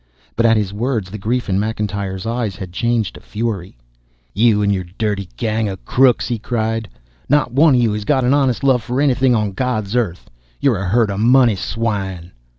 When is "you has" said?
7.81-8.03